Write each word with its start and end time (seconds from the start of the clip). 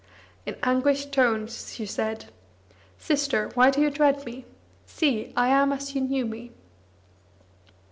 In 0.47 0.55
anguished 0.63 1.11
tones 1.11 1.75
she 1.75 1.85
said: 1.85 2.25
"Sister, 2.97 3.51
why 3.53 3.69
do 3.69 3.79
you 3.79 3.91
dread 3.91 4.25
me? 4.25 4.45
See, 4.87 5.31
I 5.37 5.49
am 5.49 5.71
as 5.71 5.93
you 5.93 6.01
knew 6.01 6.25
me." 6.25 6.53